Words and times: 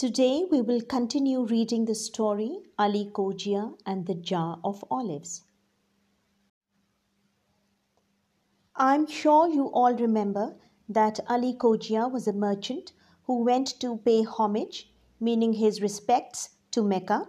Today 0.00 0.46
we 0.50 0.62
will 0.62 0.80
continue 0.80 1.44
reading 1.44 1.84
the 1.84 1.94
story 1.94 2.62
Ali 2.78 3.10
Cogia 3.12 3.74
and 3.84 4.06
the 4.06 4.14
Jar 4.14 4.58
of 4.64 4.82
Olives. 4.90 5.42
I'm 8.74 9.06
sure 9.06 9.46
you 9.46 9.66
all 9.66 9.92
remember 9.92 10.56
that 10.88 11.20
Ali 11.28 11.52
Cogia 11.52 12.10
was 12.10 12.26
a 12.26 12.32
merchant 12.32 12.92
who 13.24 13.44
went 13.44 13.78
to 13.80 13.98
pay 13.98 14.22
homage, 14.22 14.90
meaning 15.20 15.52
his 15.52 15.82
respects, 15.82 16.48
to 16.70 16.82
Mecca, 16.82 17.28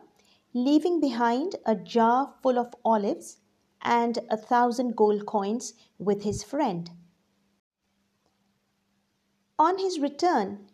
leaving 0.54 1.02
behind 1.02 1.58
a 1.66 1.76
jar 1.76 2.36
full 2.42 2.58
of 2.58 2.74
olives 2.86 3.40
and 3.82 4.20
a 4.30 4.38
thousand 4.38 4.96
gold 4.96 5.26
coins 5.26 5.74
with 6.00 6.24
his 6.24 6.42
friend. 6.42 6.90
On 9.60 9.78
his 9.78 10.00
return, 10.00 10.71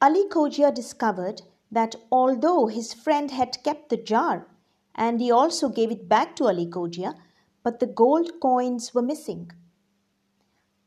Ali 0.00 0.28
Cogia 0.28 0.72
discovered 0.72 1.42
that 1.72 1.96
although 2.12 2.66
his 2.66 2.94
friend 2.94 3.30
had 3.30 3.62
kept 3.64 3.88
the 3.88 3.96
jar 3.96 4.46
and 4.94 5.20
he 5.20 5.30
also 5.30 5.68
gave 5.68 5.90
it 5.90 6.08
back 6.08 6.36
to 6.36 6.44
Ali 6.44 6.66
Cogia, 6.66 7.14
but 7.62 7.80
the 7.80 7.86
gold 7.86 8.40
coins 8.40 8.94
were 8.94 9.02
missing. 9.02 9.50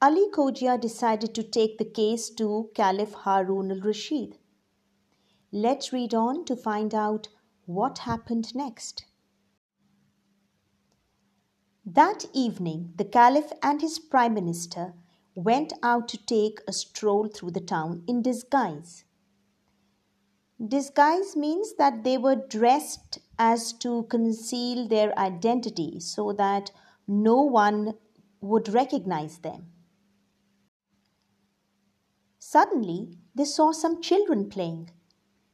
Ali 0.01 0.29
Cogia 0.31 0.79
decided 0.79 1.35
to 1.35 1.43
take 1.43 1.77
the 1.77 1.85
case 1.85 2.29
to 2.31 2.71
Caliph 2.73 3.13
Harun 3.13 3.71
al 3.71 3.81
Rashid. 3.81 4.37
Let's 5.51 5.91
read 5.91 6.13
on 6.13 6.45
to 6.45 6.55
find 6.55 6.95
out 6.95 7.27
what 7.65 7.99
happened 7.99 8.55
next. 8.55 9.05
That 11.85 12.25
evening, 12.33 12.93
the 12.95 13.05
Caliph 13.05 13.51
and 13.61 13.81
his 13.81 13.99
Prime 13.99 14.33
Minister 14.33 14.93
went 15.35 15.73
out 15.81 16.07
to 16.09 16.25
take 16.25 16.59
a 16.67 16.73
stroll 16.73 17.27
through 17.27 17.51
the 17.51 17.61
town 17.61 18.03
in 18.07 18.21
disguise. 18.21 19.05
Disguise 20.65 21.35
means 21.35 21.75
that 21.77 22.03
they 22.03 22.17
were 22.17 22.35
dressed 22.35 23.19
as 23.39 23.73
to 23.73 24.03
conceal 24.03 24.87
their 24.87 25.17
identity 25.17 25.99
so 25.99 26.33
that 26.33 26.71
no 27.07 27.41
one 27.41 27.95
would 28.41 28.69
recognize 28.69 29.39
them. 29.39 29.71
Suddenly, 32.37 33.17
they 33.33 33.45
saw 33.45 33.71
some 33.71 34.01
children 34.01 34.49
playing. 34.49 34.91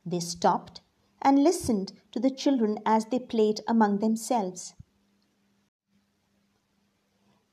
They 0.05 0.19
stopped 0.19 0.81
and 1.21 1.43
listened 1.43 1.93
to 2.11 2.19
the 2.19 2.31
children 2.31 2.79
as 2.85 3.05
they 3.05 3.19
played 3.19 3.61
among 3.67 3.99
themselves. 3.99 4.73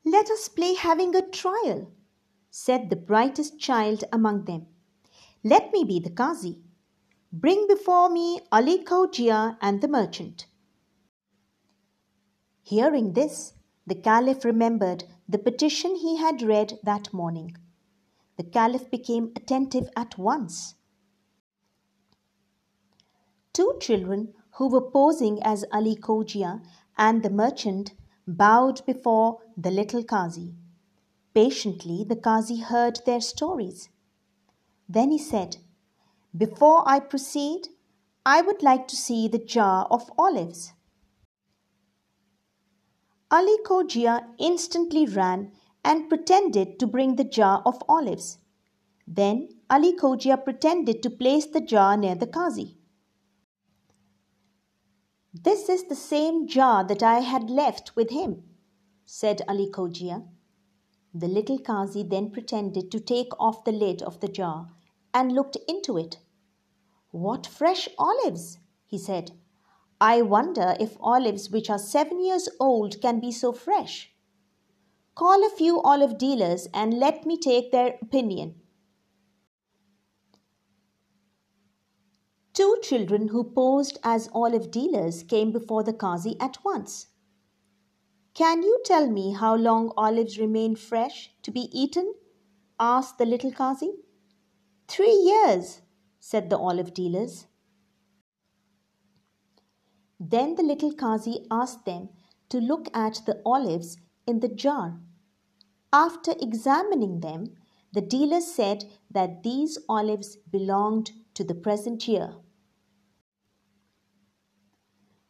Let 0.05 0.31
us 0.31 0.49
play 0.49 0.75
having 0.75 1.15
a 1.15 1.23
trial, 1.23 1.93
said 2.57 2.89
the 2.89 2.95
brightest 2.95 3.59
child 3.59 4.05
among 4.13 4.45
them. 4.45 4.65
Let 5.43 5.73
me 5.73 5.83
be 5.83 5.99
the 5.99 6.09
Qazi. 6.09 6.63
Bring 7.33 7.67
before 7.67 8.09
me 8.09 8.39
Ali 8.53 8.85
Cogia 8.85 9.59
and 9.61 9.81
the 9.81 9.89
merchant. 9.89 10.47
Hearing 12.63 13.15
this, 13.15 13.55
the 13.89 13.97
Caliph 13.97 14.45
remembered 14.45 15.03
the 15.29 15.37
petition 15.37 15.97
he 15.97 16.19
had 16.19 16.43
read 16.43 16.79
that 16.85 17.13
morning. 17.13 17.57
The 18.37 18.45
Caliph 18.45 18.89
became 18.89 19.33
attentive 19.35 19.89
at 19.97 20.17
once. 20.17 20.77
Two 23.53 23.77
children 23.81 24.33
who 24.59 24.69
were 24.69 24.91
posing 24.93 25.43
as 25.43 25.65
Ali 25.73 25.97
Cogia 25.97 26.63
and 26.97 27.25
the 27.25 27.31
merchant 27.31 27.95
bowed 28.29 28.87
before 28.87 29.41
the 29.57 29.73
little 29.73 30.05
Qazi. 30.05 30.55
Patiently, 31.35 32.05
the 32.05 32.17
Qazi 32.17 32.63
heard 32.63 33.01
their 33.05 33.21
stories. 33.21 33.89
Then 34.89 35.11
he 35.11 35.19
said, 35.19 35.57
Before 36.37 36.83
I 36.87 37.01
proceed, 37.01 37.69
I 38.25 38.41
would 38.41 38.63
like 38.63 38.87
to 38.89 38.97
see 38.97 39.27
the 39.27 39.39
jar 39.39 39.87
of 39.91 40.11
olives. 40.17 40.73
Ali 43.31 43.59
Cogia 43.67 44.29
instantly 44.39 45.07
ran 45.07 45.51
and 45.85 46.09
pretended 46.09 46.79
to 46.79 46.87
bring 46.87 47.17
the 47.17 47.25
jar 47.25 47.63
of 47.67 47.83
olives. 47.89 48.39
Then 49.07 49.49
Ali 49.69 49.97
Cogia 49.97 50.37
pretended 50.37 51.03
to 51.03 51.11
place 51.11 51.47
the 51.47 51.61
jar 51.61 51.97
near 51.97 52.15
the 52.15 52.29
Qazi. 52.29 52.77
This 55.33 55.69
is 55.69 55.85
the 55.85 55.97
same 55.97 56.47
jar 56.47 56.85
that 56.85 57.03
I 57.03 57.21
had 57.21 57.51
left 57.51 57.97
with 57.97 58.11
him, 58.11 58.45
said 59.05 59.43
Ali 59.49 59.69
Cogia. 59.69 60.23
The 61.17 61.29
little 61.29 61.61
Kazi 61.61 62.03
then 62.03 62.31
pretended 62.31 62.91
to 62.91 62.99
take 62.99 63.29
off 63.39 63.63
the 63.63 63.71
lid 63.71 64.03
of 64.03 64.19
the 64.19 64.27
jar 64.27 64.73
and 65.15 65.31
looked 65.31 65.57
into 65.69 65.97
it. 65.97 66.19
What 67.13 67.47
fresh 67.47 67.89
olives, 67.97 68.59
he 68.85 68.99
said. 68.99 69.31
I 70.01 70.23
wonder 70.23 70.77
if 70.81 70.97
olives 71.01 71.51
which 71.51 71.71
are 71.71 71.79
seven 71.79 72.21
years 72.21 72.49
old 72.59 73.01
can 73.01 73.21
be 73.21 73.31
so 73.31 73.53
fresh. 73.53 74.13
Call 75.15 75.47
a 75.47 75.51
few 75.51 75.81
olive 75.83 76.19
dealers 76.19 76.67
and 76.75 76.99
let 76.99 77.25
me 77.25 77.39
take 77.39 77.71
their 77.71 77.97
opinion. 78.03 78.57
Two 82.53 82.77
children 82.83 83.29
who 83.29 83.45
posed 83.45 83.99
as 84.03 84.29
olive 84.33 84.73
dealers 84.73 85.23
came 85.23 85.53
before 85.53 85.85
the 85.85 85.93
Kazi 85.93 86.37
at 86.41 86.59
once. 86.65 87.07
Can 88.35 88.65
you 88.65 88.81
tell 88.85 89.09
me 89.09 89.33
how 89.33 89.55
long 89.55 89.93
olives 89.97 90.41
remain 90.41 90.75
fresh 90.75 91.33
to 91.43 91.53
be 91.53 91.69
eaten? 91.73 92.15
asked 92.81 93.19
the 93.19 93.25
little 93.25 93.53
Kazi. 93.53 93.93
Three 94.89 95.15
years, 95.15 95.83
said 96.19 96.51
the 96.51 96.59
olive 96.59 96.93
dealers. 96.93 97.47
Then 100.19 100.57
the 100.57 100.65
little 100.65 100.93
Kazi 100.93 101.47
asked 101.49 101.85
them 101.85 102.09
to 102.49 102.59
look 102.59 102.89
at 102.93 103.23
the 103.25 103.41
olives 103.47 103.99
in 104.27 104.41
the 104.41 104.49
jar. 104.49 104.99
After 105.93 106.35
examining 106.41 107.21
them, 107.21 107.55
the 107.93 108.01
dealers 108.01 108.47
said 108.47 108.85
that 109.13 109.45
these 109.45 109.79
olives 109.89 110.35
belonged 110.51 111.13
to 111.35 111.45
the 111.45 111.55
present 111.55 112.09
year. 112.09 112.35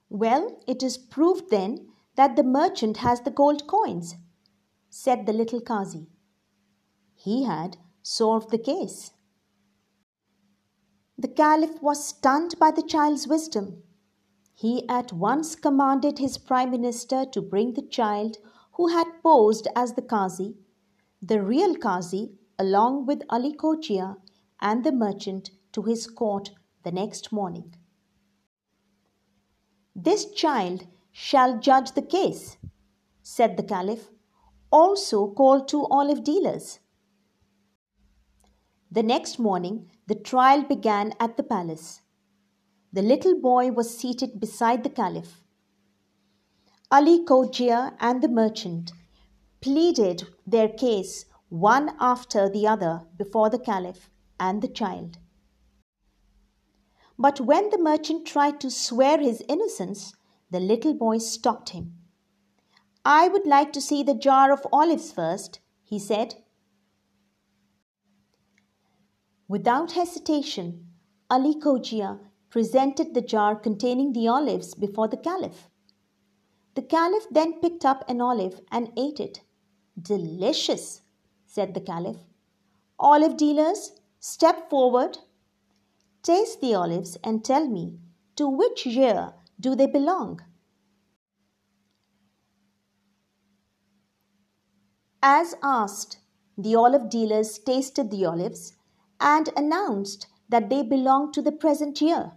Well, 0.09 0.59
it 0.67 0.83
is 0.83 0.97
proved 0.97 1.51
then 1.51 1.89
that 2.17 2.37
the 2.37 2.43
merchant 2.43 2.99
has 2.99 3.21
the 3.21 3.31
gold 3.31 3.67
coins, 3.67 4.17
said 4.89 5.27
the 5.27 5.33
little 5.33 5.61
Qazi. 5.61 6.07
He 7.15 7.45
had 7.45 7.77
solved 8.03 8.51
the 8.51 8.59
case. 8.59 9.13
The 11.19 11.29
Caliph 11.29 11.83
was 11.83 12.05
stunned 12.05 12.59
by 12.59 12.71
the 12.71 12.83
child's 12.83 13.27
wisdom. 13.27 13.83
He 14.55 14.89
at 14.89 15.13
once 15.13 15.57
commanded 15.57 16.19
his 16.19 16.39
prime 16.39 16.71
minister 16.71 17.25
to 17.33 17.41
bring 17.43 17.75
the 17.75 17.83
child 17.83 18.37
who 18.73 18.89
had 18.89 19.07
posed 19.23 19.69
as 19.75 19.95
the 19.95 20.03
Qazi, 20.03 20.57
the 21.23 21.43
real 21.43 21.75
Qazi, 21.77 22.35
along 22.59 23.07
with 23.07 23.23
Ali 23.31 23.55
Cogia 23.55 24.17
and 24.61 24.85
the 24.85 24.93
merchant 24.93 25.51
to 25.73 25.83
his 25.83 26.07
court 26.07 26.51
the 26.83 26.93
next 26.93 27.33
morning. 27.33 27.75
This 29.97 30.31
child 30.31 30.87
shall 31.17 31.59
judge 31.61 31.93
the 31.93 32.03
case, 32.03 32.57
said 33.23 33.57
the 33.57 33.63
Caliph. 33.63 34.11
Also 34.73 35.29
call 35.29 35.65
two 35.65 35.87
olive 35.87 36.25
dealers. 36.25 36.81
The 38.91 39.05
next 39.05 39.39
morning, 39.39 39.91
the 40.09 40.17
trial 40.17 40.65
began 40.65 41.13
at 41.21 41.37
the 41.37 41.45
palace. 41.45 42.01
The 42.93 43.03
little 43.03 43.41
boy 43.41 43.71
was 43.71 43.97
seated 43.97 44.41
beside 44.41 44.83
the 44.83 44.91
Caliph. 44.91 45.45
Ali 46.91 47.25
Cogia 47.25 47.95
and 48.01 48.21
the 48.21 48.29
merchant 48.29 48.93
pleaded 49.61 50.25
their 50.45 50.69
case 50.69 51.27
one 51.49 51.95
after 52.01 52.49
the 52.49 52.67
other 52.67 53.03
before 53.17 53.51
the 53.51 53.59
Caliph 53.61 54.11
and 54.41 54.61
the 54.61 54.69
child. 54.69 55.19
But 57.17 57.41
when 57.41 57.71
the 57.71 57.79
merchant 57.79 58.27
tried 58.27 58.61
to 58.61 58.71
swear 58.71 59.19
his 59.19 59.45
innocence, 59.49 60.13
the 60.51 60.61
little 60.61 60.95
boy 60.95 61.19
stopped 61.19 61.71
him. 61.71 61.95
I 63.05 63.29
would 63.29 63.47
like 63.47 63.73
to 63.73 63.81
see 63.81 64.03
the 64.03 64.15
jar 64.15 64.53
of 64.53 64.67
olives 64.73 65.13
first, 65.13 65.61
he 65.83 65.99
said. 65.99 66.37
Without 69.49 69.93
hesitation, 69.93 70.87
Ali 71.31 71.55
Cogia 71.55 72.19
presented 72.51 73.15
the 73.15 73.21
jar 73.21 73.57
containing 73.57 74.13
the 74.13 74.29
olives 74.29 74.75
before 74.75 75.09
the 75.09 75.17
Caliph. 75.17 75.69
The 76.75 76.83
Caliph 76.83 77.27
then 77.31 77.61
picked 77.61 77.85
up 77.85 78.09
an 78.09 78.21
olive 78.21 78.61
and 78.71 78.93
ate 78.97 79.21
it. 79.21 79.43
Delicious, 80.01 81.03
said 81.47 81.75
the 81.75 81.81
Caliph. 81.81 82.25
Olive 82.99 83.37
dealers, 83.37 83.93
step 84.19 84.71
forward 84.71 85.19
Taste 86.25 86.63
the 86.63 86.75
olives 86.75 87.19
and 87.23 87.45
tell 87.45 87.69
me 87.69 87.99
to 88.37 88.49
which 88.49 88.87
year 88.87 89.35
do 89.59 89.75
they 89.75 89.87
belong? 89.87 90.41
As 95.23 95.55
asked, 95.63 96.19
the 96.59 96.75
olive 96.75 97.09
dealers 97.09 97.59
tasted 97.59 98.11
the 98.11 98.25
olives 98.27 98.75
and 99.19 99.49
announced 99.57 100.27
that 100.49 100.69
they 100.69 100.83
belonged 100.83 101.33
to 101.35 101.43
the 101.43 101.53
present 101.53 102.01
year. 102.01 102.33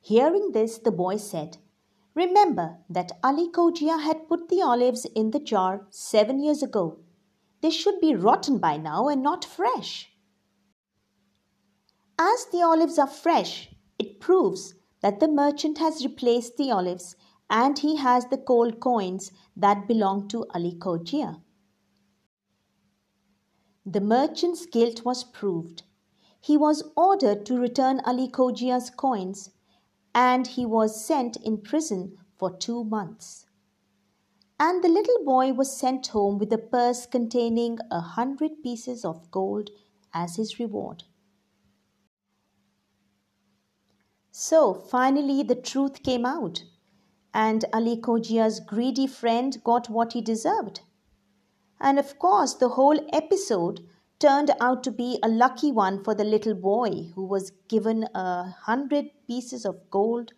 Hearing 0.00 0.52
this, 0.52 0.78
the 0.78 0.90
boy 0.90 1.16
said, 1.16 1.58
Remember 2.14 2.78
that 2.88 3.12
Ali 3.22 3.50
Cogia 3.50 4.00
had 4.00 4.28
put 4.28 4.48
the 4.48 4.62
olives 4.62 5.04
in 5.14 5.30
the 5.30 5.38
jar 5.38 5.86
seven 5.90 6.40
years 6.40 6.62
ago. 6.62 7.00
They 7.60 7.70
should 7.70 8.00
be 8.00 8.14
rotten 8.14 8.58
by 8.58 8.78
now 8.78 9.08
and 9.08 9.22
not 9.22 9.44
fresh. 9.44 10.12
As 12.18 12.46
the 12.46 12.62
olives 12.62 12.98
are 12.98 13.06
fresh, 13.06 13.75
proves 14.20 14.74
that 15.00 15.20
the 15.20 15.28
merchant 15.28 15.78
has 15.78 16.04
replaced 16.04 16.56
the 16.56 16.70
olives 16.70 17.16
and 17.48 17.78
he 17.78 17.96
has 17.96 18.26
the 18.26 18.36
gold 18.36 18.80
coins 18.80 19.30
that 19.56 19.86
belong 19.86 20.28
to 20.28 20.46
Ali 20.54 20.74
Cogia. 20.74 21.40
The 23.84 24.00
merchant's 24.00 24.66
guilt 24.66 25.04
was 25.04 25.22
proved. 25.22 25.84
He 26.40 26.56
was 26.56 26.82
ordered 26.96 27.46
to 27.46 27.56
return 27.56 28.00
Ali 28.04 28.28
Cogia's 28.28 28.90
coins 28.90 29.50
and 30.14 30.46
he 30.46 30.66
was 30.66 31.04
sent 31.04 31.36
in 31.36 31.58
prison 31.58 32.16
for 32.36 32.56
two 32.56 32.84
months. 32.84 33.46
And 34.58 34.82
the 34.82 34.88
little 34.88 35.24
boy 35.24 35.52
was 35.52 35.76
sent 35.76 36.08
home 36.08 36.38
with 36.38 36.52
a 36.52 36.58
purse 36.58 37.06
containing 37.06 37.78
a 37.90 38.00
hundred 38.00 38.62
pieces 38.62 39.04
of 39.04 39.30
gold 39.30 39.70
as 40.14 40.36
his 40.36 40.58
reward. 40.58 41.04
So 44.38 44.74
finally, 44.74 45.42
the 45.42 45.54
truth 45.54 46.02
came 46.02 46.26
out, 46.26 46.64
and 47.32 47.64
Ali 47.72 47.96
Cogia's 47.96 48.60
greedy 48.60 49.06
friend 49.06 49.56
got 49.64 49.88
what 49.88 50.12
he 50.12 50.20
deserved. 50.20 50.82
And 51.80 51.98
of 51.98 52.18
course, 52.18 52.52
the 52.52 52.68
whole 52.68 53.00
episode 53.14 53.80
turned 54.18 54.50
out 54.60 54.84
to 54.84 54.90
be 54.90 55.18
a 55.22 55.28
lucky 55.28 55.72
one 55.72 56.04
for 56.04 56.14
the 56.14 56.22
little 56.22 56.52
boy 56.52 57.12
who 57.14 57.24
was 57.24 57.52
given 57.68 58.08
a 58.14 58.50
hundred 58.50 59.06
pieces 59.26 59.64
of 59.64 59.88
gold 59.90 60.34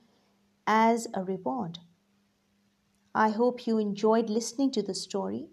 as 0.65 1.09
a 1.13 1.25
reward. 1.25 1.81
I 3.17 3.31
hope 3.31 3.67
you 3.67 3.79
enjoyed 3.79 4.31
listening 4.31 4.71
to 4.75 4.83
the 4.83 4.95
story. 4.95 5.49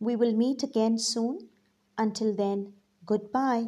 We 0.00 0.16
will 0.16 0.32
meet 0.32 0.62
again 0.62 0.96
soon. 0.96 1.50
Until 1.98 2.34
then, 2.34 2.72
goodbye. 3.04 3.66